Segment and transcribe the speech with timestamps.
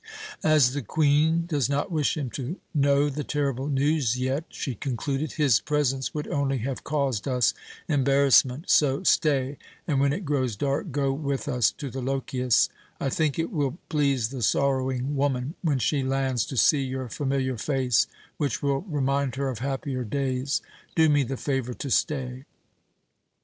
[0.41, 5.33] "As the Queen does not wish him to know the terrible news yet," she concluded,
[5.33, 7.53] "his presence would only have caused us
[7.87, 8.67] embarrassment.
[8.71, 12.67] So stay, and when it grows dark go with us to the Lochias.
[12.99, 17.55] I think it will please the sorrowing woman, when she lands, to see your familiar
[17.59, 18.07] face,
[18.37, 20.63] which will remind her of happier days.
[20.95, 22.45] Do me the favour to stay."